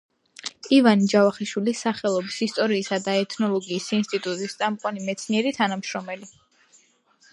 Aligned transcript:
ივანე 0.75 1.09
ჯავახიშვილის 1.11 1.81
სახელობის 1.85 2.37
ისტორიისა 2.45 2.99
და 3.03 3.15
ეთნოლოგიის 3.25 3.91
ინსტიტუტის 3.99 4.57
წამყვანი 4.63 5.05
მეცნიერი 5.11 5.57
თანამშრომელი. 5.59 6.33